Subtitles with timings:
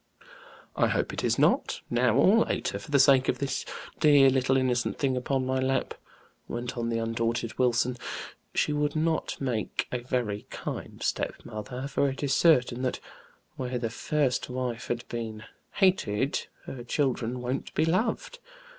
[0.75, 3.63] "I hope it is not, now or later for the sake of this
[3.99, 5.93] dear little innocent thing upon my lap,"
[6.47, 7.97] went on the undaunted Wilson.
[8.55, 12.99] "She would not make a very kind stepmother, for it is certain that
[13.57, 15.43] where the first wife had been
[15.73, 18.39] hated, her children won't be loved.